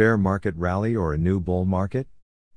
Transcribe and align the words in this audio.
Bear 0.00 0.16
market 0.16 0.54
rally 0.56 0.96
or 0.96 1.12
a 1.12 1.18
new 1.18 1.40
bull 1.40 1.66
market? 1.66 2.06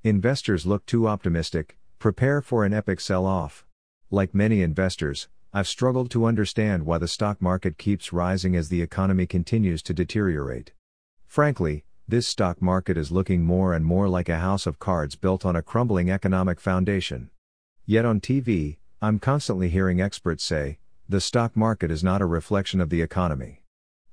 Investors 0.01 0.65
look 0.65 0.85
too 0.85 1.09
optimistic, 1.09 1.77
prepare 1.99 2.41
for 2.41 2.63
an 2.63 2.73
epic 2.73 3.01
sell 3.01 3.25
off. 3.25 3.65
Like 4.09 4.33
many 4.33 4.61
investors, 4.61 5.27
I've 5.51 5.67
struggled 5.67 6.09
to 6.11 6.23
understand 6.23 6.85
why 6.85 6.99
the 6.99 7.07
stock 7.09 7.41
market 7.41 7.77
keeps 7.77 8.13
rising 8.13 8.55
as 8.55 8.69
the 8.69 8.81
economy 8.81 9.25
continues 9.25 9.83
to 9.83 9.93
deteriorate. 9.93 10.71
Frankly, 11.27 11.83
this 12.07 12.25
stock 12.25 12.61
market 12.61 12.97
is 12.97 13.11
looking 13.11 13.43
more 13.43 13.73
and 13.73 13.83
more 13.83 14.07
like 14.07 14.29
a 14.29 14.39
house 14.39 14.65
of 14.65 14.79
cards 14.79 15.17
built 15.17 15.45
on 15.45 15.57
a 15.57 15.61
crumbling 15.61 16.09
economic 16.09 16.61
foundation. 16.61 17.29
Yet 17.85 18.05
on 18.05 18.21
TV, 18.21 18.77
I'm 19.01 19.19
constantly 19.19 19.67
hearing 19.67 19.99
experts 19.99 20.45
say, 20.45 20.77
the 21.09 21.19
stock 21.19 21.57
market 21.57 21.91
is 21.91 22.05
not 22.05 22.21
a 22.21 22.25
reflection 22.25 22.79
of 22.79 22.89
the 22.89 23.01
economy. 23.01 23.62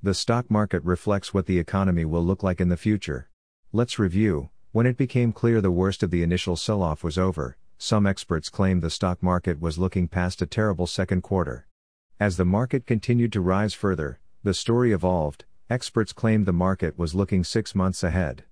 The 0.03 0.15
stock 0.15 0.51
market 0.51 0.83
reflects 0.83 1.35
what 1.35 1.45
the 1.45 1.59
economy 1.59 2.07
will 2.07 2.25
look 2.25 2.43
like 2.43 2.59
in 2.59 2.71
the 2.71 2.79
future. 2.79 3.29
Let's 3.71 3.99
review. 3.99 4.49
When 4.73 4.87
it 4.87 4.97
became 4.97 5.31
clear 5.31 5.61
the 5.61 5.71
worst 5.71 6.03
of 6.03 6.11
the 6.11 6.23
initial 6.23 6.57
sell 6.57 6.83
off 6.83 7.05
was 7.05 7.19
over, 7.19 7.59
some 7.77 8.07
experts 8.07 8.49
claimed 8.49 8.81
the 8.81 8.89
stock 8.89 9.23
market 9.23 9.61
was 9.61 9.77
looking 9.77 10.09
past 10.09 10.41
a 10.41 10.47
terrible 10.47 10.87
second 10.87 11.21
quarter. 11.21 11.67
As 12.19 12.39
the 12.39 12.47
market 12.47 12.87
continued 12.87 13.31
to 13.35 13.43
rise 13.43 13.75
further, 13.75 14.21
the 14.43 14.55
story 14.55 14.93
evolved, 14.93 15.45
experts 15.69 16.15
claimed 16.15 16.47
the 16.47 16.53
market 16.55 16.99
was 16.99 17.15
looking 17.15 17.45
six 17.45 17.75
months 17.75 18.03
ahead. 18.03 18.45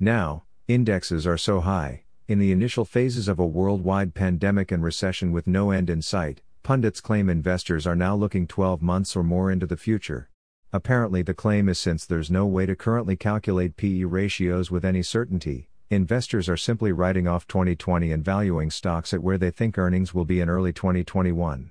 Now, 0.00 0.42
indexes 0.66 1.28
are 1.28 1.38
so 1.38 1.60
high, 1.60 2.02
in 2.26 2.40
the 2.40 2.50
initial 2.50 2.84
phases 2.84 3.28
of 3.28 3.38
a 3.38 3.46
worldwide 3.46 4.14
pandemic 4.14 4.72
and 4.72 4.82
recession 4.82 5.30
with 5.30 5.46
no 5.46 5.70
end 5.70 5.90
in 5.90 6.02
sight, 6.02 6.42
pundits 6.64 7.00
claim 7.00 7.28
investors 7.28 7.86
are 7.86 7.94
now 7.94 8.16
looking 8.16 8.48
12 8.48 8.82
months 8.82 9.14
or 9.14 9.22
more 9.22 9.52
into 9.52 9.64
the 9.64 9.76
future. 9.76 10.28
Apparently, 10.70 11.22
the 11.22 11.32
claim 11.32 11.66
is 11.68 11.78
since 11.78 12.04
there's 12.04 12.30
no 12.30 12.44
way 12.44 12.66
to 12.66 12.76
currently 12.76 13.16
calculate 13.16 13.78
PE 13.78 14.04
ratios 14.04 14.70
with 14.70 14.84
any 14.84 15.02
certainty, 15.02 15.70
investors 15.88 16.46
are 16.46 16.58
simply 16.58 16.92
writing 16.92 17.26
off 17.26 17.46
2020 17.46 18.12
and 18.12 18.22
valuing 18.22 18.70
stocks 18.70 19.14
at 19.14 19.22
where 19.22 19.38
they 19.38 19.50
think 19.50 19.78
earnings 19.78 20.12
will 20.12 20.26
be 20.26 20.40
in 20.40 20.50
early 20.50 20.74
2021. 20.74 21.70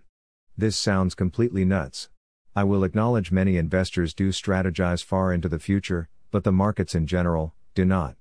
This 0.57 0.75
sounds 0.75 1.13
completely 1.13 1.63
nuts. 1.63 2.09
I 2.55 2.63
will 2.63 2.83
acknowledge 2.83 3.31
many 3.31 3.57
investors 3.57 4.15
do 4.15 4.29
strategize 4.29 5.03
far 5.03 5.31
into 5.31 5.47
the 5.47 5.59
future, 5.59 6.09
but 6.31 6.43
the 6.43 6.51
markets 6.51 6.95
in 6.95 7.05
general 7.05 7.53
do 7.75 7.85
not. 7.85 8.15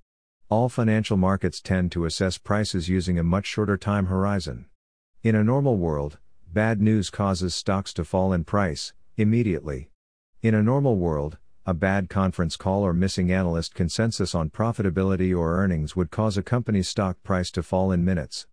All 0.50 0.68
financial 0.68 1.16
markets 1.16 1.62
tend 1.62 1.90
to 1.92 2.04
assess 2.04 2.36
prices 2.36 2.90
using 2.90 3.18
a 3.18 3.22
much 3.22 3.46
shorter 3.46 3.78
time 3.78 4.06
horizon. 4.06 4.66
In 5.22 5.34
a 5.34 5.42
normal 5.42 5.78
world, 5.78 6.18
bad 6.52 6.82
news 6.82 7.08
causes 7.08 7.54
stocks 7.54 7.94
to 7.94 8.04
fall 8.04 8.34
in 8.34 8.44
price 8.44 8.92
immediately. 9.16 9.88
In 10.42 10.54
a 10.54 10.62
normal 10.62 10.96
world, 10.96 11.38
a 11.64 11.72
bad 11.72 12.10
conference 12.10 12.56
call 12.56 12.82
or 12.82 12.92
missing 12.92 13.32
analyst 13.32 13.74
consensus 13.74 14.34
on 14.34 14.50
profitability 14.50 15.36
or 15.36 15.56
earnings 15.56 15.96
would 15.96 16.10
cause 16.10 16.36
a 16.36 16.42
company's 16.42 16.88
stock 16.88 17.16
price 17.22 17.50
to 17.52 17.62
fall 17.62 17.90
in 17.90 18.04
minutes. 18.04 18.46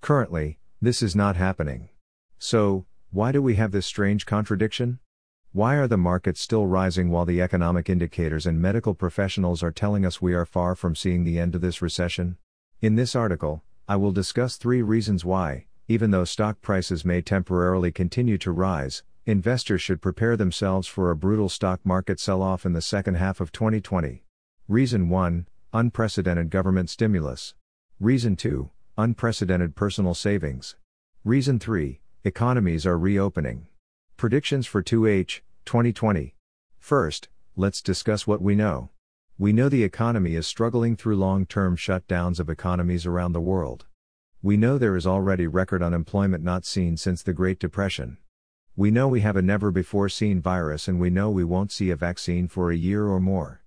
Currently, 0.00 0.58
this 0.82 1.02
is 1.02 1.14
not 1.14 1.36
happening. 1.36 1.88
So, 2.38 2.84
why 3.10 3.30
do 3.30 3.40
we 3.40 3.54
have 3.54 3.70
this 3.70 3.86
strange 3.86 4.26
contradiction? 4.26 4.98
Why 5.52 5.76
are 5.76 5.86
the 5.86 5.96
markets 5.96 6.40
still 6.40 6.66
rising 6.66 7.10
while 7.10 7.24
the 7.24 7.40
economic 7.40 7.88
indicators 7.88 8.44
and 8.44 8.60
medical 8.60 8.94
professionals 8.94 9.62
are 9.62 9.72
telling 9.72 10.04
us 10.04 10.20
we 10.20 10.34
are 10.34 10.44
far 10.44 10.74
from 10.74 10.96
seeing 10.96 11.22
the 11.22 11.38
end 11.38 11.54
of 11.54 11.60
this 11.60 11.80
recession? 11.80 12.38
In 12.80 12.96
this 12.96 13.14
article, 13.14 13.62
I 13.88 13.94
will 13.96 14.12
discuss 14.12 14.56
three 14.56 14.82
reasons 14.82 15.24
why, 15.24 15.66
even 15.86 16.10
though 16.10 16.24
stock 16.24 16.60
prices 16.60 17.04
may 17.04 17.22
temporarily 17.22 17.92
continue 17.92 18.36
to 18.38 18.50
rise, 18.50 19.04
investors 19.26 19.82
should 19.82 20.00
prepare 20.00 20.36
themselves 20.36 20.88
for 20.88 21.10
a 21.10 21.16
brutal 21.16 21.48
stock 21.48 21.80
market 21.84 22.18
sell 22.18 22.42
off 22.42 22.64
in 22.64 22.72
the 22.72 22.80
second 22.80 23.16
half 23.16 23.40
of 23.40 23.52
2020. 23.52 24.24
Reason 24.68 25.08
1 25.08 25.46
Unprecedented 25.72 26.50
government 26.50 26.90
stimulus. 26.90 27.54
Reason 28.00 28.34
2 28.34 28.70
Unprecedented 28.96 29.76
personal 29.76 30.14
savings. 30.14 30.76
Reason 31.24 31.58
3 31.58 32.00
Economies 32.24 32.86
are 32.86 32.98
reopening. 32.98 33.66
Predictions 34.16 34.66
for 34.66 34.82
2H 34.82 35.40
2020. 35.64 36.34
First, 36.78 37.28
let's 37.56 37.82
discuss 37.82 38.26
what 38.26 38.42
we 38.42 38.54
know. 38.54 38.90
We 39.38 39.52
know 39.52 39.68
the 39.68 39.84
economy 39.84 40.34
is 40.34 40.46
struggling 40.46 40.96
through 40.96 41.16
long 41.16 41.46
term 41.46 41.76
shutdowns 41.76 42.40
of 42.40 42.50
economies 42.50 43.06
around 43.06 43.32
the 43.32 43.40
world. 43.40 43.86
We 44.42 44.56
know 44.56 44.76
there 44.76 44.96
is 44.96 45.06
already 45.06 45.46
record 45.46 45.82
unemployment 45.82 46.42
not 46.42 46.64
seen 46.64 46.96
since 46.96 47.22
the 47.22 47.32
Great 47.32 47.58
Depression. 47.58 48.18
We 48.76 48.90
know 48.90 49.08
we 49.08 49.20
have 49.20 49.36
a 49.36 49.42
never 49.42 49.70
before 49.70 50.08
seen 50.08 50.40
virus 50.40 50.88
and 50.88 51.00
we 51.00 51.10
know 51.10 51.30
we 51.30 51.44
won't 51.44 51.72
see 51.72 51.90
a 51.90 51.96
vaccine 51.96 52.48
for 52.48 52.70
a 52.70 52.76
year 52.76 53.06
or 53.06 53.20
more. 53.20 53.62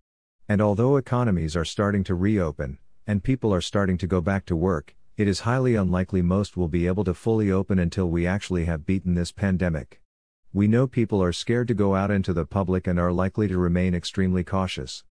And 0.47 0.61
although 0.61 0.97
economies 0.97 1.55
are 1.55 1.65
starting 1.65 2.03
to 2.05 2.15
reopen, 2.15 2.77
and 3.05 3.23
people 3.23 3.53
are 3.53 3.61
starting 3.61 3.97
to 3.97 4.07
go 4.07 4.21
back 4.21 4.45
to 4.45 4.55
work, 4.55 4.95
it 5.17 5.27
is 5.27 5.41
highly 5.41 5.75
unlikely 5.75 6.21
most 6.21 6.57
will 6.57 6.67
be 6.67 6.87
able 6.87 7.03
to 7.03 7.13
fully 7.13 7.51
open 7.51 7.79
until 7.79 8.09
we 8.09 8.25
actually 8.25 8.65
have 8.65 8.85
beaten 8.85 9.13
this 9.13 9.31
pandemic. 9.31 10.01
We 10.53 10.67
know 10.67 10.87
people 10.87 11.21
are 11.21 11.33
scared 11.33 11.67
to 11.67 11.73
go 11.73 11.95
out 11.95 12.09
into 12.09 12.33
the 12.33 12.45
public 12.45 12.87
and 12.87 12.99
are 12.99 13.11
likely 13.11 13.47
to 13.47 13.57
remain 13.57 13.93
extremely 13.93 14.43
cautious. 14.43 15.03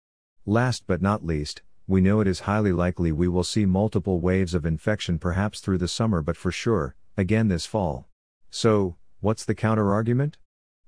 Last 0.46 0.84
but 0.86 1.02
not 1.02 1.24
least, 1.24 1.62
we 1.86 2.00
know 2.00 2.20
it 2.20 2.26
is 2.26 2.40
highly 2.40 2.72
likely 2.72 3.12
we 3.12 3.28
will 3.28 3.44
see 3.44 3.66
multiple 3.66 4.20
waves 4.20 4.54
of 4.54 4.64
infection 4.64 5.18
perhaps 5.18 5.60
through 5.60 5.78
the 5.78 5.88
summer 5.88 6.22
but 6.22 6.36
for 6.36 6.50
sure, 6.50 6.96
again 7.16 7.48
this 7.48 7.66
fall. 7.66 8.06
So, 8.50 8.96
what's 9.22 9.44
the 9.44 9.54
counterargument? 9.54 10.34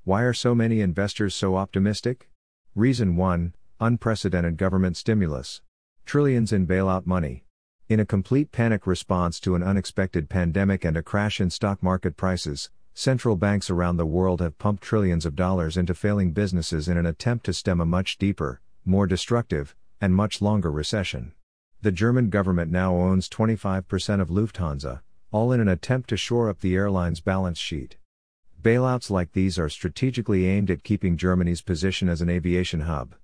Why 0.03 0.25
are 0.25 0.35
so 0.35 0.57
many 0.57 0.81
investors 0.81 1.37
so 1.37 1.55
optimistic? 1.55 2.29
Reason 2.75 3.15
1 3.15 3.55
Unprecedented 3.79 4.57
government 4.57 4.97
stimulus. 4.97 5.63
Trillions 6.05 6.53
in 6.53 6.67
bailout 6.67 7.07
money. 7.07 7.45
In 7.89 8.01
a 8.01 8.05
complete 8.05 8.51
panic 8.51 8.89
response 8.89 9.39
to 9.39 9.55
an 9.55 9.63
unexpected 9.63 10.29
pandemic 10.29 10.85
and 10.85 10.97
a 10.97 11.03
crash 11.03 11.41
in 11.41 11.49
stock 11.49 11.81
market 11.81 12.17
prices, 12.17 12.71
Central 12.93 13.37
banks 13.37 13.71
around 13.71 13.99
the 13.99 14.07
world 14.07 14.41
have 14.41 14.59
pumped 14.59 14.83
trillions 14.83 15.25
of 15.25 15.37
dollars 15.37 15.77
into 15.77 15.95
failing 15.95 16.33
businesses 16.33 16.89
in 16.89 16.97
an 16.97 17.07
attempt 17.07 17.47
to 17.47 17.53
stem 17.53 17.81
a 17.81 17.87
much 17.87 18.19
deeper, 18.19 18.61
more 18.85 19.07
destructive, 19.07 19.77
and 20.01 20.13
much 20.13 20.43
longer 20.43 20.73
recession. 20.73 21.35
The 21.83 21.93
German 21.93 22.31
government 22.31 22.73
now 22.73 22.97
owns 22.97 23.29
25% 23.29 24.21
of 24.21 24.29
Lufthansa, 24.29 25.03
all 25.31 25.53
in 25.53 25.61
an 25.61 25.69
attempt 25.69 26.09
to 26.09 26.17
shore 26.17 26.49
up 26.49 26.61
the 26.61 26.75
airline's 26.75 27.21
balance 27.21 27.61
sheet. 27.61 27.97
Bailouts 28.65 29.11
like 29.11 29.33
these 29.33 29.59
are 29.59 29.69
strategically 29.69 30.47
aimed 30.47 30.71
at 30.71 30.83
keeping 30.83 31.19
Germany's 31.19 31.61
position 31.61 32.09
as 32.09 32.23
an 32.23 32.31
aviation 32.31 32.81
hub. 32.81 33.15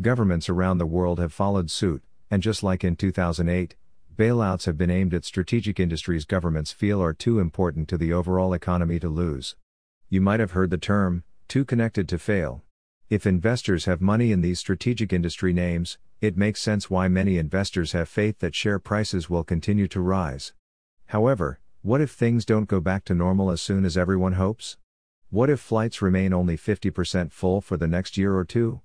Governments 0.00 0.48
around 0.48 0.78
the 0.78 0.86
world 0.86 1.18
have 1.18 1.30
followed 1.30 1.70
suit, 1.70 2.02
and 2.30 2.42
just 2.42 2.62
like 2.62 2.82
in 2.82 2.96
2008, 2.96 3.76
bailouts 4.16 4.64
have 4.64 4.78
been 4.78 4.88
aimed 4.90 5.12
at 5.12 5.26
strategic 5.26 5.78
industries 5.78 6.24
governments 6.24 6.72
feel 6.72 7.02
are 7.02 7.12
too 7.12 7.38
important 7.38 7.86
to 7.88 7.98
the 7.98 8.14
overall 8.14 8.54
economy 8.54 8.98
to 8.98 9.10
lose. 9.10 9.56
You 10.08 10.22
might 10.22 10.40
have 10.40 10.52
heard 10.52 10.70
the 10.70 10.78
term, 10.78 11.22
too 11.48 11.66
connected 11.66 12.08
to 12.08 12.18
fail. 12.18 12.62
If 13.10 13.26
investors 13.26 13.84
have 13.84 14.00
money 14.00 14.32
in 14.32 14.40
these 14.40 14.58
strategic 14.58 15.12
industry 15.12 15.52
names, 15.52 15.98
it 16.22 16.38
makes 16.38 16.62
sense 16.62 16.88
why 16.88 17.08
many 17.08 17.36
investors 17.36 17.92
have 17.92 18.08
faith 18.08 18.38
that 18.38 18.54
share 18.54 18.78
prices 18.78 19.28
will 19.28 19.44
continue 19.44 19.88
to 19.88 20.00
rise. 20.00 20.54
However, 21.08 21.60
what 21.82 22.00
if 22.00 22.10
things 22.10 22.44
don't 22.44 22.68
go 22.68 22.80
back 22.80 23.04
to 23.04 23.14
normal 23.14 23.52
as 23.52 23.60
soon 23.60 23.84
as 23.84 23.96
everyone 23.96 24.32
hopes? 24.32 24.76
What 25.30 25.48
if 25.48 25.60
flights 25.60 26.02
remain 26.02 26.32
only 26.32 26.56
50% 26.56 27.30
full 27.30 27.60
for 27.60 27.76
the 27.76 27.86
next 27.86 28.16
year 28.16 28.36
or 28.36 28.44
two? 28.44 28.80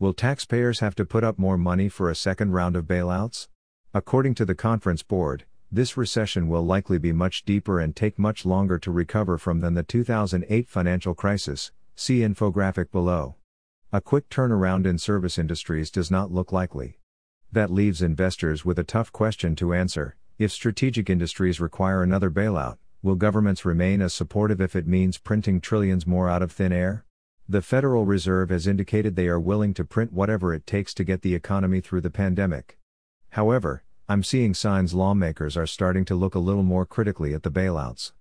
Will 0.00 0.12
taxpayers 0.12 0.80
have 0.80 0.96
to 0.96 1.04
put 1.04 1.22
up 1.22 1.38
more 1.38 1.56
money 1.56 1.88
for 1.88 2.10
a 2.10 2.16
second 2.16 2.50
round 2.50 2.74
of 2.74 2.86
bailouts? 2.86 3.46
According 3.94 4.34
to 4.34 4.44
the 4.44 4.56
conference 4.56 5.04
board, 5.04 5.44
this 5.70 5.96
recession 5.96 6.48
will 6.48 6.66
likely 6.66 6.98
be 6.98 7.12
much 7.12 7.44
deeper 7.44 7.78
and 7.78 7.94
take 7.94 8.18
much 8.18 8.44
longer 8.44 8.76
to 8.80 8.90
recover 8.90 9.38
from 9.38 9.60
than 9.60 9.74
the 9.74 9.84
2008 9.84 10.68
financial 10.68 11.14
crisis. 11.14 11.70
See 11.94 12.20
infographic 12.20 12.90
below. 12.90 13.36
A 13.92 14.00
quick 14.00 14.28
turnaround 14.28 14.84
in 14.84 14.98
service 14.98 15.38
industries 15.38 15.92
does 15.92 16.10
not 16.10 16.32
look 16.32 16.50
likely. 16.50 16.98
That 17.52 17.70
leaves 17.70 18.02
investors 18.02 18.64
with 18.64 18.80
a 18.80 18.84
tough 18.84 19.12
question 19.12 19.54
to 19.56 19.72
answer. 19.72 20.16
If 20.38 20.50
strategic 20.50 21.10
industries 21.10 21.60
require 21.60 22.02
another 22.02 22.30
bailout, 22.30 22.78
will 23.02 23.16
governments 23.16 23.64
remain 23.64 24.00
as 24.00 24.14
supportive 24.14 24.60
if 24.60 24.74
it 24.74 24.86
means 24.86 25.18
printing 25.18 25.60
trillions 25.60 26.06
more 26.06 26.28
out 26.28 26.42
of 26.42 26.50
thin 26.50 26.72
air? 26.72 27.04
The 27.48 27.60
Federal 27.60 28.06
Reserve 28.06 28.48
has 28.48 28.66
indicated 28.66 29.14
they 29.14 29.28
are 29.28 29.38
willing 29.38 29.74
to 29.74 29.84
print 29.84 30.12
whatever 30.12 30.54
it 30.54 30.66
takes 30.66 30.94
to 30.94 31.04
get 31.04 31.20
the 31.20 31.34
economy 31.34 31.80
through 31.80 32.00
the 32.00 32.10
pandemic. 32.10 32.78
However, 33.30 33.82
I'm 34.08 34.22
seeing 34.22 34.54
signs 34.54 34.94
lawmakers 34.94 35.56
are 35.56 35.66
starting 35.66 36.04
to 36.06 36.14
look 36.14 36.34
a 36.34 36.40
little 36.40 36.62
more 36.62 36.86
critically 36.86 37.34
at 37.34 37.42
the 37.42 37.50
bailouts. 37.50 38.12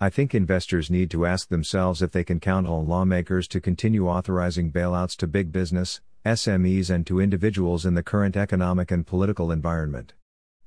I 0.00 0.10
think 0.10 0.34
investors 0.34 0.90
need 0.90 1.12
to 1.12 1.26
ask 1.26 1.48
themselves 1.48 2.02
if 2.02 2.10
they 2.10 2.24
can 2.24 2.40
count 2.40 2.66
on 2.66 2.88
lawmakers 2.88 3.46
to 3.48 3.60
continue 3.60 4.08
authorizing 4.08 4.72
bailouts 4.72 5.16
to 5.18 5.28
big 5.28 5.52
business, 5.52 6.00
SMEs, 6.26 6.90
and 6.90 7.06
to 7.06 7.20
individuals 7.20 7.86
in 7.86 7.94
the 7.94 8.02
current 8.02 8.36
economic 8.36 8.90
and 8.90 9.06
political 9.06 9.52
environment. 9.52 10.14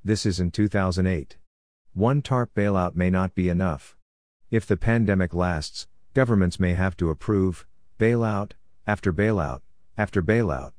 This 0.06 0.24
is 0.24 0.38
in 0.38 0.52
2008. 0.52 1.36
One 1.92 2.22
TARP 2.22 2.54
bailout 2.54 2.94
may 2.94 3.10
not 3.10 3.34
be 3.34 3.48
enough. 3.48 3.96
If 4.52 4.64
the 4.64 4.76
pandemic 4.76 5.34
lasts, 5.34 5.88
governments 6.14 6.60
may 6.60 6.74
have 6.74 6.96
to 6.98 7.10
approve 7.10 7.66
bailout 7.98 8.52
after 8.86 9.12
bailout 9.12 9.62
after 9.98 10.22
bailout. 10.22 10.74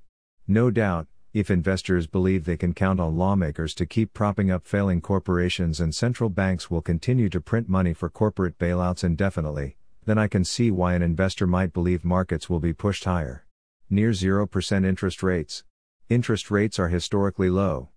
No 0.48 0.72
doubt, 0.72 1.08
If 1.34 1.52
investors 1.52 2.08
believe 2.08 2.46
they 2.46 2.56
can 2.56 2.74
count 2.74 3.02
on 3.02 3.18
lawmakers 3.18 3.76
to 3.76 3.86
keep 3.86 4.14
propping 4.14 4.50
up 4.50 4.66
failing 4.66 5.02
corporations 5.02 5.82
and 5.82 5.94
central 5.94 6.30
banks 6.30 6.72
will 6.72 6.82
continue 6.82 7.28
to 7.28 7.42
print 7.42 7.68
money 7.68 7.94
for 7.94 8.10
corporate 8.10 8.58
bailouts 8.58 9.04
indefinitely, 9.04 9.76
then 10.06 10.18
I 10.18 10.30
can 10.30 10.46
see 10.46 10.72
why 10.72 10.94
an 10.94 11.02
investor 11.02 11.46
might 11.46 11.74
believe 11.74 12.06
markets 12.06 12.50
will 12.50 12.62
be 12.62 12.72
pushed 12.72 13.04
higher. 13.04 13.46
Near 13.90 14.12
0% 14.12 14.86
interest 14.86 15.22
rates. 15.22 15.66
Interest 16.08 16.50
rates 16.50 16.80
are 16.80 16.88
historically 16.88 17.50
low. 17.50 17.90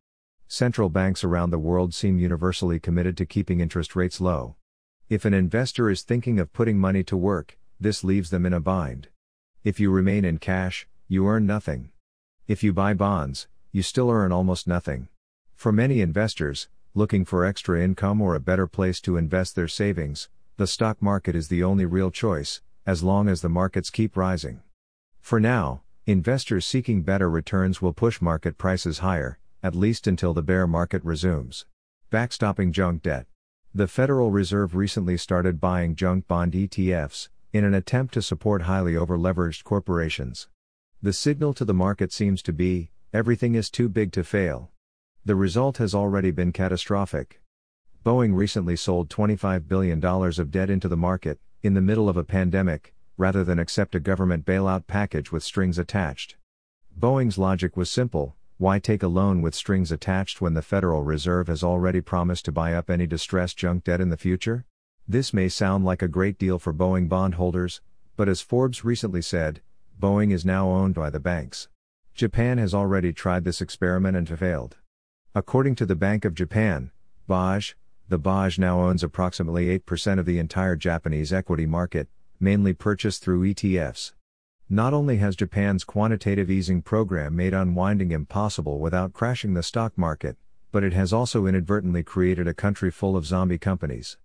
Central 0.53 0.89
banks 0.89 1.23
around 1.23 1.51
the 1.51 1.61
world 1.61 1.95
seem 1.95 2.19
universally 2.19 2.81
committed 2.81 3.17
to 3.17 3.25
keeping 3.25 3.61
interest 3.61 3.95
rates 3.95 4.21
low. 4.21 4.57
If 5.09 5.25
an 5.25 5.33
investor 5.33 5.89
is 5.89 6.03
thinking 6.03 6.41
of 6.41 6.53
putting 6.53 6.77
money 6.77 7.05
to 7.05 7.17
work, 7.17 7.57
this 7.79 8.03
leaves 8.03 8.31
them 8.31 8.45
in 8.45 8.53
a 8.53 8.59
bind. 8.59 9.07
If 9.63 9.79
you 9.79 9.93
remain 9.93 10.25
in 10.25 10.39
cash, 10.39 10.89
you 11.07 11.29
earn 11.29 11.47
nothing. 11.47 11.93
If 12.49 12.65
you 12.65 12.73
buy 12.73 12.95
bonds, 12.95 13.47
you 13.71 13.85
still 13.85 14.11
earn 14.11 14.33
almost 14.33 14.67
nothing. 14.67 15.07
For 15.55 15.71
many 15.71 16.01
investors, 16.01 16.69
looking 16.95 17.25
for 17.25 17.45
extra 17.45 17.81
income 17.81 18.21
or 18.21 18.35
a 18.35 18.41
better 18.41 18.67
place 18.67 19.01
to 19.03 19.17
invest 19.17 19.55
their 19.55 19.69
savings, 19.69 20.29
the 20.57 20.67
stock 20.67 21.01
market 21.01 21.37
is 21.37 21.47
the 21.47 21.63
only 21.63 21.87
real 21.87 22.11
choice, 22.11 22.61
as 22.85 23.05
long 23.05 23.29
as 23.29 23.41
the 23.41 23.49
markets 23.49 23.89
keep 23.89 24.17
rising. 24.17 24.63
For 25.21 25.39
now, 25.39 25.83
investors 26.07 26.67
seeking 26.67 27.03
better 27.03 27.31
returns 27.31 27.81
will 27.81 27.93
push 27.93 28.21
market 28.21 28.59
prices 28.59 28.99
higher, 28.99 29.39
at 29.63 29.75
least 29.75 30.07
until 30.07 30.33
the 30.33 30.43
bear 30.43 30.67
market 30.67 31.05
resumes. 31.05 31.67
Backstopping 32.11 32.73
junk 32.73 33.03
debt. 33.03 33.27
The 33.75 33.87
Federal 33.87 34.31
Reserve 34.31 34.75
recently 34.75 35.17
started 35.17 35.61
buying 35.61 35.95
junk 35.95 36.27
bond 36.27 36.55
ETFs, 36.55 37.29
in 37.53 37.65
an 37.65 37.75
attempt 37.75 38.15
to 38.15 38.23
support 38.23 38.63
highly 38.63 38.95
overleveraged 38.95 39.65
corporations. 39.65 40.49
The 41.03 41.13
signal 41.13 41.55
to 41.55 41.65
the 41.65 41.75
market 41.75 42.13
seems 42.13 42.43
to 42.43 42.53
be 42.53 42.91
everything 43.13 43.55
is 43.55 43.71
too 43.71 43.89
big 43.89 44.13
to 44.13 44.25
fail. 44.25 44.71
The 45.25 45.37
result 45.37 45.77
has 45.77 45.95
already 45.95 46.31
been 46.31 46.53
catastrophic. 46.53 47.41
Boeing 48.05 48.35
recently 48.35 48.77
sold 48.77 49.11
$25 49.11 49.69
billion 49.69 50.05
of 50.05 50.51
debt 50.51 50.71
into 50.71 50.89
the 50.89 50.97
market, 50.97 51.39
in 51.63 51.75
the 51.75 51.81
middle 51.81 52.09
of 52.09 52.17
a 52.17 52.25
pandemic, 52.25 52.95
rather 53.17 53.45
than 53.45 53.59
accept 53.59 53.95
a 53.95 54.01
government 54.01 54.47
bailout 54.47 54.87
package 54.87 55.31
with 55.31 55.43
strings 55.43 55.79
attached. 55.79 56.37
Boeing's 56.99 57.37
logic 57.37 57.77
was 57.77 57.91
simple 57.91 58.37
why 58.61 58.79
take 58.79 59.03
a 59.03 59.09
loan 59.09 59.41
with 59.41 59.55
strings 59.55 59.91
attached 59.91 60.43
when 60.43 60.53
the 60.53 60.61
Federal 60.61 61.03
Reserve 61.03 61.47
has 61.49 61.65
already 61.65 62.03
promised 62.03 62.45
to 62.45 62.53
buy 62.53 62.75
up 62.75 62.91
any 62.91 63.07
distressed 63.07 63.57
junk 63.57 63.85
debt 63.85 64.03
in 64.03 64.11
the 64.11 64.19
future? 64.19 64.67
This 65.09 65.33
may 65.33 65.49
sound 65.49 65.87
like 65.87 66.03
a 66.03 66.09
great 66.09 66.39
deal 66.39 66.59
for 66.59 66.75
Boeing 66.75 67.09
bondholders, 67.09 67.81
but 68.19 68.29
as 68.29 68.43
Forbes 68.43 68.85
recently 68.85 69.23
said, 69.23 69.63
Boeing 69.99 70.31
is 70.31 70.45
now 70.45 70.69
owned 70.69 70.95
by 70.95 71.09
the 71.09 71.19
banks. 71.19 71.69
Japan 72.13 72.59
has 72.59 72.75
already 72.75 73.15
tried 73.15 73.45
this 73.45 73.63
experiment 73.63 74.15
and 74.15 74.29
failed. 74.39 74.77
According 75.35 75.77
to 75.77 75.87
the 75.87 75.97
Bank 75.97 76.27
of 76.27 76.35
Japan, 76.35 76.91
BOJ, 77.31 77.73
the 78.11 78.19
BOJ 78.19 78.59
now 78.59 78.83
owns 78.83 79.03
approximately 79.03 79.79
8% 79.79 80.19
of 80.19 80.27
the 80.27 80.39
entire 80.39 80.77
Japanese 80.77 81.33
equity 81.33 81.65
market, 81.65 82.09
mainly 82.39 82.75
purchased 82.75 83.25
through 83.25 83.41
ETFs. 83.55 84.13
Not 84.73 84.95
only 84.95 85.17
has 85.17 85.35
Japan's 85.35 85.83
quantitative 85.83 86.49
easing 86.49 86.81
program 86.81 87.35
made 87.35 87.53
unwinding 87.53 88.13
impossible 88.13 88.79
without 88.79 89.13
crashing 89.13 89.55
the 89.55 89.65
stock 89.65 89.99
market, 89.99 90.37
but 90.71 90.85
it 90.85 90.93
has 90.93 91.13
also 91.13 91.47
inadvertently 91.47 92.05
created 92.05 92.47
a 92.47 92.55
country 92.55 92.93
full 92.93 93.17
of 93.17 93.27
zombie 93.27 93.59
companies. 93.59 94.17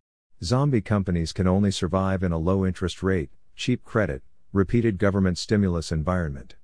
Zombie 0.44 0.82
companies 0.82 1.34
can 1.34 1.48
only 1.48 1.72
survive 1.72 2.22
in 2.22 2.32
a 2.32 2.38
low 2.38 2.64
interest 2.64 3.02
rate, 3.02 3.32
cheap 3.56 3.84
credit, 3.84 4.22
repeated 4.54 5.00
government 5.00 5.40
stimulus 5.40 5.92
environment. 5.92 6.58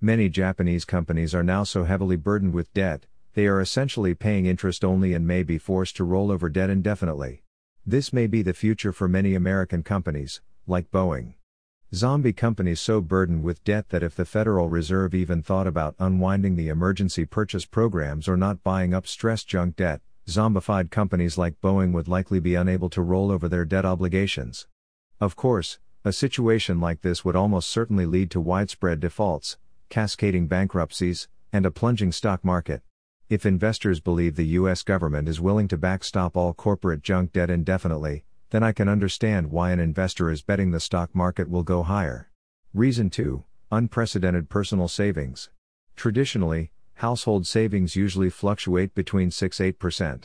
Many 0.00 0.30
Japanese 0.30 0.86
companies 0.86 1.34
are 1.34 1.42
now 1.42 1.64
so 1.64 1.84
heavily 1.84 2.16
burdened 2.16 2.54
with 2.54 2.72
debt, 2.72 3.04
they 3.34 3.46
are 3.46 3.60
essentially 3.60 4.14
paying 4.14 4.46
interest 4.46 4.82
only 4.82 5.12
and 5.12 5.26
may 5.26 5.42
be 5.42 5.58
forced 5.58 5.96
to 5.96 6.04
roll 6.04 6.32
over 6.32 6.48
debt 6.48 6.70
indefinitely. 6.70 7.42
This 7.84 8.10
may 8.10 8.26
be 8.26 8.40
the 8.40 8.54
future 8.54 8.92
for 8.92 9.06
many 9.06 9.34
American 9.34 9.82
companies, 9.82 10.40
like 10.66 10.90
Boeing. 10.90 11.34
Zombie 11.94 12.34
companies 12.34 12.80
so 12.80 13.00
burdened 13.00 13.42
with 13.42 13.64
debt 13.64 13.88
that 13.88 14.02
if 14.02 14.14
the 14.14 14.26
Federal 14.26 14.68
Reserve 14.68 15.14
even 15.14 15.40
thought 15.40 15.66
about 15.66 15.94
unwinding 15.98 16.54
the 16.54 16.68
emergency 16.68 17.24
purchase 17.24 17.64
programs 17.64 18.28
or 18.28 18.36
not 18.36 18.62
buying 18.62 18.92
up 18.92 19.06
stressed 19.06 19.48
junk 19.48 19.76
debt, 19.76 20.02
zombified 20.26 20.90
companies 20.90 21.38
like 21.38 21.62
Boeing 21.62 21.92
would 21.92 22.06
likely 22.06 22.40
be 22.40 22.54
unable 22.54 22.90
to 22.90 23.00
roll 23.00 23.32
over 23.32 23.48
their 23.48 23.64
debt 23.64 23.86
obligations. 23.86 24.66
Of 25.18 25.34
course, 25.34 25.78
a 26.04 26.12
situation 26.12 26.78
like 26.78 27.00
this 27.00 27.24
would 27.24 27.34
almost 27.34 27.70
certainly 27.70 28.04
lead 28.04 28.30
to 28.32 28.40
widespread 28.40 29.00
defaults, 29.00 29.56
cascading 29.88 30.46
bankruptcies, 30.46 31.26
and 31.54 31.64
a 31.64 31.70
plunging 31.70 32.12
stock 32.12 32.44
market. 32.44 32.82
If 33.30 33.46
investors 33.46 34.00
believe 34.00 34.36
the 34.36 34.44
U.S. 34.60 34.82
government 34.82 35.26
is 35.26 35.40
willing 35.40 35.68
to 35.68 35.78
backstop 35.78 36.36
all 36.36 36.52
corporate 36.52 37.02
junk 37.02 37.32
debt 37.32 37.48
indefinitely, 37.48 38.24
then 38.50 38.62
I 38.62 38.72
can 38.72 38.88
understand 38.88 39.50
why 39.50 39.72
an 39.72 39.80
investor 39.80 40.30
is 40.30 40.42
betting 40.42 40.70
the 40.70 40.80
stock 40.80 41.14
market 41.14 41.50
will 41.50 41.62
go 41.62 41.82
higher. 41.82 42.30
Reason 42.72 43.10
2 43.10 43.44
Unprecedented 43.70 44.48
personal 44.48 44.88
savings. 44.88 45.50
Traditionally, 45.94 46.70
household 46.94 47.46
savings 47.46 47.96
usually 47.96 48.30
fluctuate 48.30 48.94
between 48.94 49.30
6 49.30 49.58
8%. 49.58 50.22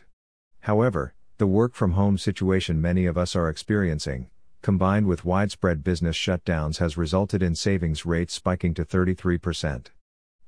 However, 0.61 1.13
the 1.37 1.47
work 1.47 1.75
from 1.75 1.91
home 1.91 2.17
situation 2.17 2.81
many 2.81 3.05
of 3.05 3.17
us 3.17 3.35
are 3.35 3.49
experiencing, 3.49 4.29
combined 4.61 5.07
with 5.07 5.25
widespread 5.25 5.83
business 5.83 6.15
shutdowns, 6.15 6.77
has 6.77 6.95
resulted 6.95 7.43
in 7.43 7.53
savings 7.53 8.05
rates 8.05 8.33
spiking 8.33 8.73
to 8.75 8.85
33%. 8.85 9.87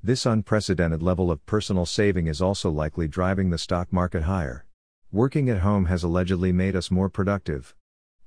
This 0.01 0.25
unprecedented 0.25 1.03
level 1.03 1.31
of 1.31 1.45
personal 1.45 1.85
saving 1.85 2.27
is 2.27 2.41
also 2.41 2.69
likely 2.69 3.09
driving 3.09 3.49
the 3.49 3.57
stock 3.57 3.91
market 3.91 4.23
higher. 4.23 4.65
Working 5.15 5.49
at 5.49 5.61
home 5.61 5.85
has 5.85 6.03
allegedly 6.03 6.51
made 6.51 6.75
us 6.75 6.91
more 6.91 7.07
productive. 7.07 7.73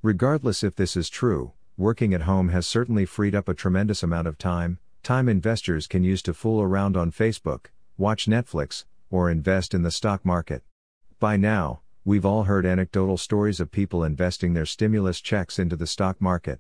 Regardless 0.01 0.65
if 0.65 0.75
this 0.75 0.97
is 0.97 1.11
true, 1.11 1.53
working 1.77 2.15
at 2.15 2.23
home 2.23 2.49
has 2.49 2.67
certainly 2.67 3.05
freed 3.05 3.35
up 3.35 3.47
a 3.47 3.53
tremendous 3.53 4.03
amount 4.03 4.27
of 4.27 4.39
time, 4.39 4.79
time 5.03 5.29
investors 5.29 5.87
can 5.87 6.03
use 6.03 6.23
to 6.23 6.33
fool 6.33 6.63
around 6.63 6.97
on 6.97 7.13
Facebook, 7.13 7.67
watch 7.99 8.25
Netflix, 8.25 8.87
or 9.11 9.31
invest 9.31 9.75
in 9.75 9.83
the 9.83 9.91
stock 9.91 10.25
market. 10.25 10.63
By 11.21 11.37
now, 11.37 11.83
We've 12.07 12.25
all 12.25 12.45
heard 12.45 12.65
anecdotal 12.65 13.19
stories 13.19 13.61
of 13.61 13.71
people 13.71 14.03
investing 14.03 14.55
their 14.55 14.65
stimulus 14.65 15.21
checks 15.21 15.59
into 15.59 15.77
the 15.77 15.87
stock 15.87 16.23
market. 16.23 16.59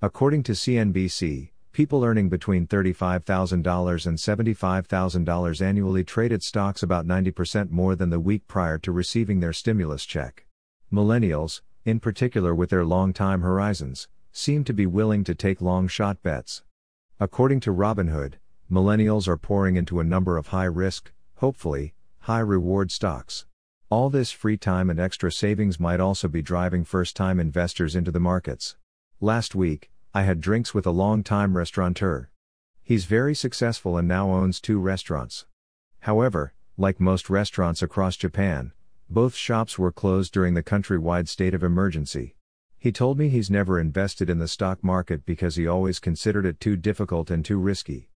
According 0.00 0.44
to 0.44 0.52
CNBC, 0.52 1.50
people 1.74 2.04
earning 2.04 2.28
between 2.28 2.68
$35,000 2.68 4.06
and 4.06 4.16
$75,000 4.16 5.60
annually 5.60 6.04
traded 6.04 6.40
stocks 6.40 6.84
about 6.84 7.04
90% 7.04 7.70
more 7.70 7.96
than 7.96 8.10
the 8.10 8.20
week 8.20 8.46
prior 8.46 8.78
to 8.78 8.92
receiving 8.92 9.40
their 9.40 9.52
stimulus 9.52 10.06
check. 10.06 10.46
Millennials, 10.92 11.62
in 11.84 11.98
particular 11.98 12.54
with 12.54 12.70
their 12.70 12.84
long 12.84 13.12
time 13.12 13.42
horizons, 13.42 14.06
seem 14.30 14.62
to 14.62 14.72
be 14.72 14.86
willing 14.86 15.24
to 15.24 15.34
take 15.34 15.60
long 15.60 15.88
shot 15.88 16.22
bets. 16.22 16.62
According 17.18 17.58
to 17.60 17.72
Robinhood, 17.72 18.34
millennials 18.70 19.26
are 19.26 19.36
pouring 19.36 19.74
into 19.74 19.98
a 19.98 20.04
number 20.04 20.36
of 20.36 20.48
high 20.48 20.64
risk, 20.64 21.10
hopefully, 21.38 21.92
high 22.20 22.38
reward 22.38 22.92
stocks. 22.92 23.46
All 23.90 24.10
this 24.10 24.30
free 24.30 24.56
time 24.56 24.90
and 24.90 25.00
extra 25.00 25.32
savings 25.32 25.80
might 25.80 25.98
also 25.98 26.28
be 26.28 26.40
driving 26.40 26.84
first 26.84 27.16
time 27.16 27.40
investors 27.40 27.96
into 27.96 28.12
the 28.12 28.20
markets. 28.20 28.76
Last 29.20 29.56
week, 29.56 29.90
I 30.16 30.22
had 30.22 30.40
drinks 30.40 30.72
with 30.72 30.86
a 30.86 30.92
long 30.92 31.24
time 31.24 31.56
restaurateur. 31.56 32.28
He's 32.84 33.04
very 33.04 33.34
successful 33.34 33.96
and 33.96 34.06
now 34.06 34.30
owns 34.30 34.60
two 34.60 34.78
restaurants. 34.78 35.44
However, 36.02 36.54
like 36.76 37.00
most 37.00 37.28
restaurants 37.28 37.82
across 37.82 38.16
Japan, 38.16 38.70
both 39.10 39.34
shops 39.34 39.76
were 39.76 39.90
closed 39.90 40.32
during 40.32 40.54
the 40.54 40.62
countrywide 40.62 41.26
state 41.26 41.52
of 41.52 41.64
emergency. 41.64 42.36
He 42.78 42.92
told 42.92 43.18
me 43.18 43.28
he's 43.28 43.50
never 43.50 43.80
invested 43.80 44.30
in 44.30 44.38
the 44.38 44.46
stock 44.46 44.84
market 44.84 45.26
because 45.26 45.56
he 45.56 45.66
always 45.66 45.98
considered 45.98 46.46
it 46.46 46.60
too 46.60 46.76
difficult 46.76 47.28
and 47.28 47.44
too 47.44 47.58
risky. 47.58 48.08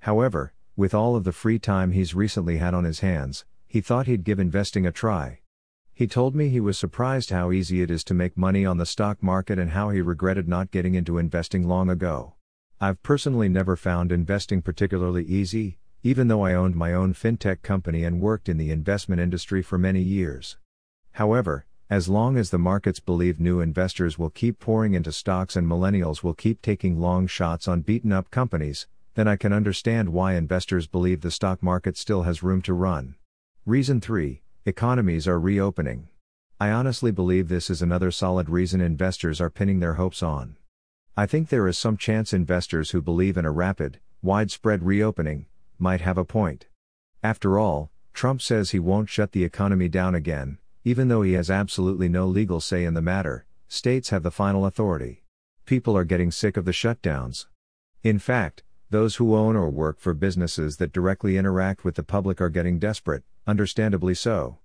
However, 0.00 0.54
with 0.74 0.94
all 0.94 1.16
of 1.16 1.24
the 1.24 1.32
free 1.32 1.58
time 1.58 1.92
he's 1.92 2.14
recently 2.14 2.56
had 2.56 2.72
on 2.72 2.84
his 2.84 3.00
hands, 3.00 3.44
he 3.66 3.82
thought 3.82 4.06
he'd 4.06 4.24
give 4.24 4.40
investing 4.40 4.86
a 4.86 4.90
try. 4.90 5.41
He 5.94 6.06
told 6.06 6.34
me 6.34 6.48
he 6.48 6.60
was 6.60 6.78
surprised 6.78 7.30
how 7.30 7.52
easy 7.52 7.82
it 7.82 7.90
is 7.90 8.02
to 8.04 8.14
make 8.14 8.36
money 8.36 8.64
on 8.64 8.78
the 8.78 8.86
stock 8.86 9.22
market 9.22 9.58
and 9.58 9.70
how 9.70 9.90
he 9.90 10.00
regretted 10.00 10.48
not 10.48 10.70
getting 10.70 10.94
into 10.94 11.18
investing 11.18 11.68
long 11.68 11.90
ago. 11.90 12.34
I've 12.80 13.02
personally 13.02 13.48
never 13.48 13.76
found 13.76 14.10
investing 14.10 14.62
particularly 14.62 15.24
easy, 15.24 15.78
even 16.02 16.28
though 16.28 16.44
I 16.44 16.54
owned 16.54 16.74
my 16.74 16.94
own 16.94 17.14
fintech 17.14 17.62
company 17.62 18.04
and 18.04 18.20
worked 18.20 18.48
in 18.48 18.56
the 18.56 18.70
investment 18.70 19.20
industry 19.20 19.62
for 19.62 19.78
many 19.78 20.00
years. 20.00 20.56
However, 21.12 21.66
as 21.90 22.08
long 22.08 22.38
as 22.38 22.48
the 22.48 22.58
markets 22.58 22.98
believe 22.98 23.38
new 23.38 23.60
investors 23.60 24.18
will 24.18 24.30
keep 24.30 24.58
pouring 24.58 24.94
into 24.94 25.12
stocks 25.12 25.56
and 25.56 25.68
millennials 25.68 26.22
will 26.22 26.32
keep 26.32 26.62
taking 26.62 26.98
long 26.98 27.26
shots 27.26 27.68
on 27.68 27.82
beaten 27.82 28.12
up 28.12 28.30
companies, 28.30 28.86
then 29.14 29.28
I 29.28 29.36
can 29.36 29.52
understand 29.52 30.08
why 30.08 30.34
investors 30.34 30.86
believe 30.86 31.20
the 31.20 31.30
stock 31.30 31.62
market 31.62 31.98
still 31.98 32.22
has 32.22 32.42
room 32.42 32.62
to 32.62 32.72
run. 32.72 33.14
Reason 33.66 34.00
3 34.00 34.40
Economies 34.64 35.26
are 35.26 35.40
reopening. 35.40 36.06
I 36.60 36.70
honestly 36.70 37.10
believe 37.10 37.48
this 37.48 37.68
is 37.68 37.82
another 37.82 38.12
solid 38.12 38.48
reason 38.48 38.80
investors 38.80 39.40
are 39.40 39.50
pinning 39.50 39.80
their 39.80 39.94
hopes 39.94 40.22
on. 40.22 40.54
I 41.16 41.26
think 41.26 41.48
there 41.48 41.66
is 41.66 41.76
some 41.76 41.96
chance 41.96 42.32
investors 42.32 42.92
who 42.92 43.02
believe 43.02 43.36
in 43.36 43.44
a 43.44 43.50
rapid, 43.50 43.98
widespread 44.22 44.84
reopening 44.84 45.46
might 45.80 46.00
have 46.02 46.16
a 46.16 46.24
point. 46.24 46.68
After 47.24 47.58
all, 47.58 47.90
Trump 48.14 48.40
says 48.40 48.70
he 48.70 48.78
won't 48.78 49.08
shut 49.08 49.32
the 49.32 49.42
economy 49.42 49.88
down 49.88 50.14
again, 50.14 50.58
even 50.84 51.08
though 51.08 51.22
he 51.22 51.32
has 51.32 51.50
absolutely 51.50 52.08
no 52.08 52.28
legal 52.28 52.60
say 52.60 52.84
in 52.84 52.94
the 52.94 53.02
matter, 53.02 53.44
states 53.66 54.10
have 54.10 54.22
the 54.22 54.30
final 54.30 54.64
authority. 54.64 55.24
People 55.64 55.96
are 55.96 56.04
getting 56.04 56.30
sick 56.30 56.56
of 56.56 56.66
the 56.66 56.70
shutdowns. 56.70 57.46
In 58.04 58.20
fact, 58.20 58.62
those 58.92 59.16
who 59.16 59.34
own 59.34 59.56
or 59.56 59.68
work 59.68 59.98
for 59.98 60.14
businesses 60.14 60.76
that 60.76 60.92
directly 60.92 61.36
interact 61.36 61.84
with 61.84 61.96
the 61.96 62.02
public 62.02 62.40
are 62.40 62.48
getting 62.48 62.78
desperate, 62.78 63.24
understandably 63.46 64.14
so. 64.14 64.58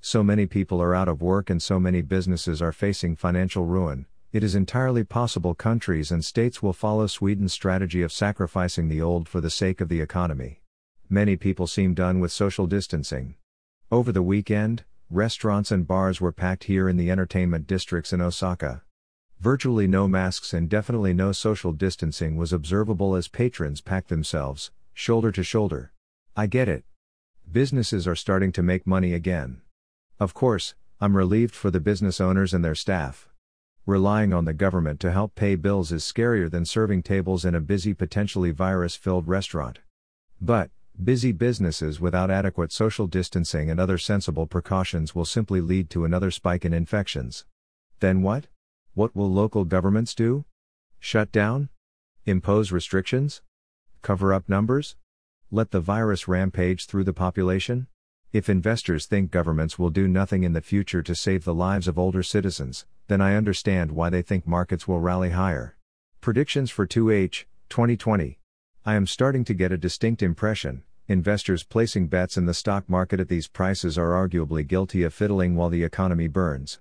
So 0.00 0.22
many 0.22 0.46
people 0.46 0.80
are 0.80 0.94
out 0.94 1.08
of 1.08 1.20
work 1.20 1.50
and 1.50 1.60
so 1.60 1.80
many 1.80 2.00
businesses 2.00 2.62
are 2.62 2.72
facing 2.72 3.16
financial 3.16 3.64
ruin, 3.64 4.06
it 4.32 4.44
is 4.44 4.54
entirely 4.54 5.02
possible 5.02 5.54
countries 5.54 6.12
and 6.12 6.24
states 6.24 6.62
will 6.62 6.72
follow 6.72 7.08
Sweden's 7.08 7.52
strategy 7.52 8.00
of 8.02 8.12
sacrificing 8.12 8.88
the 8.88 9.02
old 9.02 9.28
for 9.28 9.40
the 9.40 9.50
sake 9.50 9.80
of 9.80 9.88
the 9.88 10.00
economy. 10.00 10.60
Many 11.08 11.34
people 11.36 11.66
seem 11.66 11.94
done 11.94 12.20
with 12.20 12.30
social 12.30 12.68
distancing. 12.68 13.34
Over 13.90 14.12
the 14.12 14.22
weekend, 14.22 14.84
restaurants 15.10 15.72
and 15.72 15.84
bars 15.84 16.20
were 16.20 16.30
packed 16.30 16.64
here 16.64 16.88
in 16.88 16.96
the 16.96 17.10
entertainment 17.10 17.66
districts 17.66 18.12
in 18.12 18.20
Osaka. 18.20 18.82
Virtually 19.40 19.86
no 19.86 20.06
masks 20.06 20.52
and 20.52 20.68
definitely 20.68 21.14
no 21.14 21.32
social 21.32 21.72
distancing 21.72 22.36
was 22.36 22.52
observable 22.52 23.16
as 23.16 23.26
patrons 23.26 23.80
packed 23.80 24.10
themselves, 24.10 24.70
shoulder 24.92 25.32
to 25.32 25.42
shoulder. 25.42 25.92
I 26.36 26.46
get 26.46 26.68
it. 26.68 26.84
Businesses 27.50 28.06
are 28.06 28.14
starting 28.14 28.52
to 28.52 28.62
make 28.62 28.86
money 28.86 29.14
again. 29.14 29.62
Of 30.18 30.34
course, 30.34 30.74
I'm 31.00 31.16
relieved 31.16 31.54
for 31.54 31.70
the 31.70 31.80
business 31.80 32.20
owners 32.20 32.52
and 32.52 32.62
their 32.62 32.74
staff. 32.74 33.30
Relying 33.86 34.34
on 34.34 34.44
the 34.44 34.52
government 34.52 35.00
to 35.00 35.10
help 35.10 35.34
pay 35.34 35.54
bills 35.54 35.90
is 35.90 36.04
scarier 36.04 36.50
than 36.50 36.66
serving 36.66 37.02
tables 37.02 37.46
in 37.46 37.54
a 37.54 37.62
busy, 37.62 37.94
potentially 37.94 38.50
virus 38.50 38.94
filled 38.94 39.26
restaurant. 39.26 39.78
But, 40.38 40.70
busy 41.02 41.32
businesses 41.32 41.98
without 41.98 42.30
adequate 42.30 42.72
social 42.72 43.06
distancing 43.06 43.70
and 43.70 43.80
other 43.80 43.96
sensible 43.96 44.46
precautions 44.46 45.14
will 45.14 45.24
simply 45.24 45.62
lead 45.62 45.88
to 45.90 46.04
another 46.04 46.30
spike 46.30 46.66
in 46.66 46.74
infections. 46.74 47.46
Then 48.00 48.20
what? 48.20 48.48
What 48.94 49.14
will 49.14 49.30
local 49.30 49.64
governments 49.64 50.14
do? 50.16 50.44
Shut 50.98 51.30
down? 51.30 51.68
Impose 52.26 52.72
restrictions? 52.72 53.40
Cover 54.02 54.34
up 54.34 54.48
numbers? 54.48 54.96
Let 55.50 55.70
the 55.70 55.80
virus 55.80 56.26
rampage 56.26 56.86
through 56.86 57.04
the 57.04 57.12
population? 57.12 57.86
If 58.32 58.48
investors 58.48 59.06
think 59.06 59.30
governments 59.30 59.78
will 59.78 59.90
do 59.90 60.08
nothing 60.08 60.42
in 60.42 60.54
the 60.54 60.60
future 60.60 61.02
to 61.02 61.14
save 61.14 61.44
the 61.44 61.54
lives 61.54 61.86
of 61.86 61.98
older 61.98 62.24
citizens, 62.24 62.84
then 63.06 63.20
I 63.20 63.36
understand 63.36 63.92
why 63.92 64.10
they 64.10 64.22
think 64.22 64.46
markets 64.46 64.88
will 64.88 65.00
rally 65.00 65.30
higher. 65.30 65.76
Predictions 66.20 66.70
for 66.70 66.86
2H 66.86 67.44
2020. 67.68 68.38
I 68.84 68.94
am 68.94 69.06
starting 69.06 69.44
to 69.44 69.54
get 69.54 69.72
a 69.72 69.78
distinct 69.78 70.22
impression 70.22 70.82
investors 71.06 71.64
placing 71.64 72.06
bets 72.06 72.36
in 72.36 72.46
the 72.46 72.54
stock 72.54 72.88
market 72.88 73.18
at 73.18 73.28
these 73.28 73.48
prices 73.48 73.98
are 73.98 74.10
arguably 74.10 74.64
guilty 74.64 75.02
of 75.02 75.12
fiddling 75.12 75.56
while 75.56 75.68
the 75.68 75.82
economy 75.82 76.28
burns. 76.28 76.78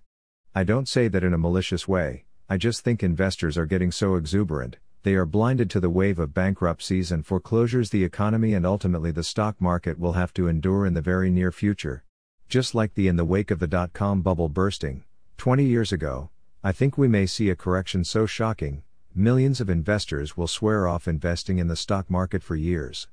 I 0.55 0.63
don't 0.63 0.89
say 0.89 1.07
that 1.07 1.23
in 1.23 1.33
a 1.33 1.37
malicious 1.37 1.87
way, 1.87 2.25
I 2.49 2.57
just 2.57 2.83
think 2.83 3.03
investors 3.03 3.55
are 3.55 3.67
getting 3.67 3.91
so 3.91 4.15
exuberant, 4.15 4.77
they 5.03 5.13
are 5.13 5.25
blinded 5.25 5.69
to 5.69 5.79
the 5.79 5.91
wave 5.91 6.17
of 6.17 6.33
bankruptcies 6.33 7.11
and 7.11 7.23
foreclosures 7.23 7.91
the 7.91 8.03
economy 8.03 8.55
and 8.55 8.65
ultimately 8.65 9.11
the 9.11 9.23
stock 9.23 9.61
market 9.61 9.99
will 9.99 10.13
have 10.13 10.33
to 10.33 10.47
endure 10.47 10.87
in 10.87 10.95
the 10.95 11.01
very 11.01 11.29
near 11.29 11.51
future. 11.51 12.03
Just 12.49 12.73
like 12.73 12.95
the 12.95 13.07
in 13.07 13.15
the 13.15 13.25
wake 13.25 13.51
of 13.51 13.59
the 13.59 13.67
dot 13.67 13.93
com 13.93 14.23
bubble 14.23 14.49
bursting, 14.49 15.03
20 15.37 15.63
years 15.63 15.91
ago, 15.91 16.31
I 16.63 16.71
think 16.71 16.97
we 16.97 17.07
may 17.07 17.27
see 17.27 17.51
a 17.51 17.55
correction 17.55 18.03
so 18.03 18.25
shocking, 18.25 18.81
millions 19.13 19.61
of 19.61 19.69
investors 19.69 20.35
will 20.35 20.47
swear 20.47 20.87
off 20.87 21.07
investing 21.07 21.59
in 21.59 21.67
the 21.67 21.75
stock 21.75 22.09
market 22.09 22.41
for 22.41 22.55
years. 22.55 23.07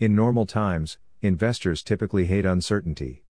In 0.00 0.16
normal 0.16 0.44
times, 0.44 0.98
investors 1.22 1.84
typically 1.84 2.26
hate 2.26 2.44
uncertainty. 2.44 3.22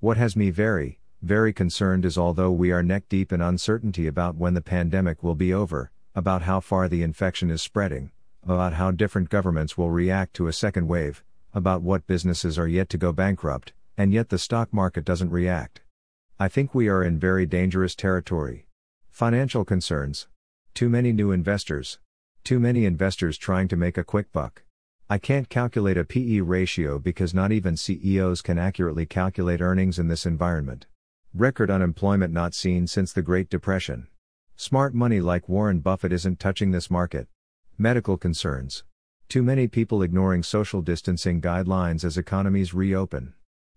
What 0.00 0.18
has 0.18 0.36
me 0.36 0.50
very, 0.50 1.00
very 1.22 1.52
concerned 1.52 2.04
is 2.04 2.18
although 2.18 2.50
we 2.50 2.70
are 2.70 2.82
neck 2.82 3.04
deep 3.08 3.32
in 3.32 3.40
uncertainty 3.40 4.06
about 4.06 4.36
when 4.36 4.54
the 4.54 4.60
pandemic 4.60 5.22
will 5.22 5.34
be 5.34 5.52
over, 5.52 5.90
about 6.14 6.42
how 6.42 6.60
far 6.60 6.88
the 6.88 7.02
infection 7.02 7.50
is 7.50 7.62
spreading, 7.62 8.10
about 8.44 8.74
how 8.74 8.90
different 8.90 9.28
governments 9.28 9.76
will 9.76 9.90
react 9.90 10.34
to 10.34 10.46
a 10.46 10.52
second 10.52 10.88
wave, 10.88 11.24
about 11.52 11.82
what 11.82 12.06
businesses 12.06 12.58
are 12.58 12.68
yet 12.68 12.88
to 12.88 12.98
go 12.98 13.12
bankrupt, 13.12 13.72
and 13.96 14.12
yet 14.12 14.28
the 14.28 14.38
stock 14.38 14.72
market 14.72 15.04
doesn't 15.04 15.30
react. 15.30 15.80
I 16.38 16.48
think 16.48 16.74
we 16.74 16.88
are 16.88 17.02
in 17.02 17.18
very 17.18 17.46
dangerous 17.46 17.94
territory. 17.94 18.66
Financial 19.10 19.64
concerns. 19.64 20.28
Too 20.74 20.90
many 20.90 21.12
new 21.12 21.32
investors. 21.32 21.98
Too 22.44 22.60
many 22.60 22.84
investors 22.84 23.38
trying 23.38 23.68
to 23.68 23.76
make 23.76 23.96
a 23.96 24.04
quick 24.04 24.30
buck. 24.32 24.62
I 25.08 25.18
can't 25.18 25.48
calculate 25.48 25.96
a 25.96 26.04
PE 26.04 26.40
ratio 26.40 26.98
because 26.98 27.32
not 27.32 27.52
even 27.52 27.76
CEOs 27.76 28.42
can 28.42 28.58
accurately 28.58 29.06
calculate 29.06 29.60
earnings 29.60 29.98
in 29.98 30.08
this 30.08 30.26
environment. 30.26 30.86
Record 31.38 31.70
unemployment 31.70 32.32
not 32.32 32.54
seen 32.54 32.86
since 32.86 33.12
the 33.12 33.20
Great 33.20 33.50
Depression. 33.50 34.06
Smart 34.56 34.94
money 34.94 35.20
like 35.20 35.50
Warren 35.50 35.80
Buffett 35.80 36.10
isn't 36.10 36.40
touching 36.40 36.70
this 36.70 36.90
market. 36.90 37.28
Medical 37.76 38.16
concerns. 38.16 38.84
Too 39.28 39.42
many 39.42 39.68
people 39.68 40.00
ignoring 40.00 40.42
social 40.42 40.80
distancing 40.80 41.42
guidelines 41.42 42.04
as 42.04 42.16
economies 42.16 42.72
reopen. 42.72 43.34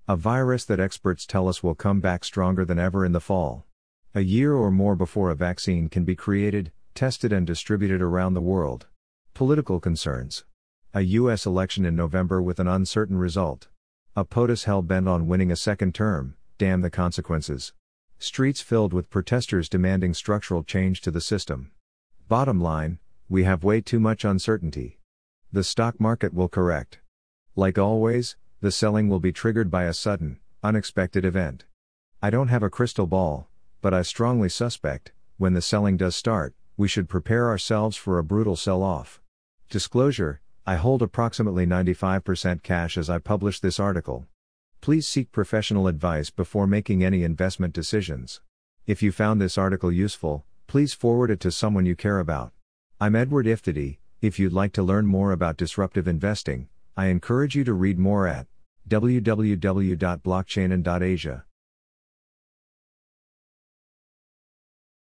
A 0.08 0.16
virus 0.16 0.64
that 0.64 0.80
experts 0.80 1.26
tell 1.26 1.50
us 1.50 1.62
will 1.62 1.76
come 1.76 2.00
back 2.00 2.24
stronger 2.24 2.64
than 2.64 2.80
ever 2.80 3.04
in 3.04 3.12
the 3.12 3.20
fall. 3.20 3.66
A 4.16 4.22
year 4.22 4.54
or 4.54 4.72
more 4.72 4.96
before 4.96 5.30
a 5.30 5.36
vaccine 5.36 5.90
can 5.90 6.06
be 6.06 6.16
created, 6.16 6.72
tested, 6.96 7.34
and 7.34 7.46
distributed 7.46 8.02
around 8.02 8.36
the 8.36 8.42
world. 8.42 8.88
Political 9.34 9.82
concerns. 9.82 10.46
A 10.94 11.02
U.S. 11.02 11.46
election 11.46 11.86
in 11.86 11.98
November 11.98 12.42
with 12.42 12.62
an 12.62 12.70
uncertain 12.70 13.18
result. 13.18 13.68
A 14.16 14.24
POTUS 14.24 14.64
hell 14.64 14.82
bent 14.82 15.10
on 15.10 15.28
winning 15.28 15.52
a 15.52 15.58
second 15.58 15.94
term, 15.94 16.36
damn 16.60 16.82
the 16.82 16.90
consequences. 16.90 17.72
Streets 18.20 18.60
filled 18.60 18.94
with 18.94 19.10
protesters 19.10 19.70
demanding 19.70 20.14
structural 20.14 20.62
change 20.62 21.00
to 21.02 21.10
the 21.10 21.22
system. 21.22 21.72
Bottom 22.28 22.60
line, 22.60 23.00
we 23.30 23.46
have 23.46 23.64
way 23.64 23.80
too 23.80 24.00
much 24.00 24.26
uncertainty. 24.26 25.00
The 25.54 25.64
stock 25.64 26.00
market 26.02 26.34
will 26.34 26.50
correct. 26.50 27.00
Like 27.56 27.80
always, 27.80 28.36
the 28.60 28.72
selling 28.72 29.08
will 29.08 29.22
be 29.22 29.32
triggered 29.32 29.72
by 29.72 29.86
a 29.86 29.94
sudden, 29.94 30.40
unexpected 30.62 31.24
event. 31.24 31.64
I 32.22 32.30
don't 32.30 32.50
have 32.50 32.62
a 32.62 32.70
crystal 32.70 33.08
ball, 33.08 33.48
but 33.82 33.94
I 33.94 34.02
strongly 34.02 34.50
suspect, 34.50 35.14
when 35.38 35.54
the 35.54 35.62
selling 35.62 35.96
does 35.96 36.18
start, 36.18 36.54
we 36.76 36.90
should 36.90 37.08
prepare 37.08 37.48
ourselves 37.48 37.96
for 37.96 38.20
a 38.20 38.24
brutal 38.24 38.58
sell 38.58 38.84
off. 38.84 39.22
Disclosure 39.70 40.42
I 40.68 40.76
hold 40.76 41.02
approximately 41.02 41.66
95% 41.66 42.64
cash 42.64 42.98
as 42.98 43.10
I 43.10 43.18
publish 43.18 43.62
this 43.62 43.80
article. 43.80 44.28
Please 44.82 45.08
seek 45.08 45.32
professional 45.34 45.88
advice 45.88 46.30
before 46.30 46.66
making 46.66 47.04
any 47.04 47.24
investment 47.24 47.74
decisions. 47.74 48.40
If 48.88 49.04
you 49.04 49.12
found 49.12 49.42
this 49.42 49.58
article 49.58 49.92
useful, 49.92 50.46
please 50.68 50.94
forward 50.94 51.30
it 51.30 51.42
to 51.42 51.52
someone 51.52 51.86
you 51.86 51.98
care 51.98 52.20
about. 52.20 52.54
I'm 53.00 53.16
Edward 53.16 53.46
Iftity. 53.46 53.98
If 54.22 54.40
you'd 54.40 54.54
like 54.54 54.72
to 54.74 54.84
learn 54.84 55.06
more 55.06 55.34
about 55.34 55.58
disruptive 55.58 56.08
investing, 56.08 56.70
I 56.96 57.08
encourage 57.08 57.56
you 57.56 57.66
to 57.66 57.74
read 57.74 58.00
more 58.00 58.26
at 58.26 58.48
www.blockchain.asia. 58.88 61.44